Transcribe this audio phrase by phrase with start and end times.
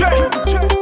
[0.00, 0.79] J.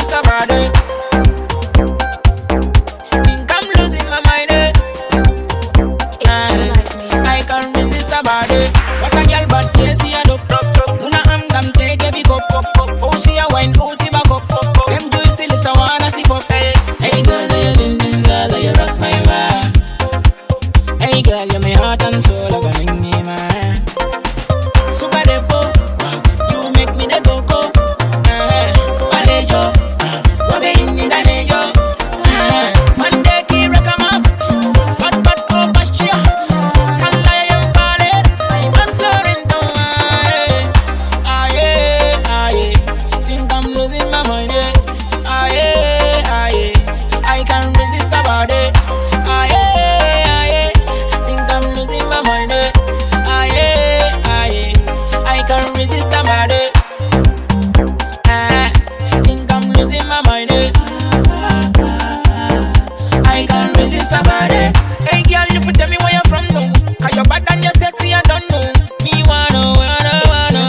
[0.00, 0.62] sister brother.
[3.24, 4.50] Think I'm losing my mind.
[4.50, 4.72] Eh?
[7.32, 8.70] I can't resist a body.
[9.02, 10.40] What a girl, but yes, yeah, dope.
[11.04, 12.79] Una am damn take every cup.
[55.50, 56.70] can resist eh, my day.
[58.26, 58.70] I
[59.26, 60.50] think I'm losing my mind.
[63.26, 64.70] I can't resist my day.
[65.10, 66.70] Hey girl, you tell me where you're from now.
[67.16, 68.62] You're bad and you're sexy, I don't know.
[69.02, 70.64] Me wanna, wanna, wanna.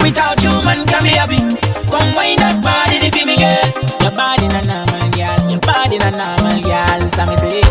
[0.00, 1.42] Without you, man, can be happy.
[1.90, 3.66] Come wind up, body, the me girl.
[4.02, 5.50] Your body, na normal, girl.
[5.50, 7.08] Your body, na normal, girl.
[7.08, 7.67] So me say.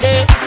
[0.00, 0.43] body.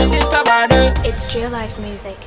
[1.05, 2.17] It's real life music.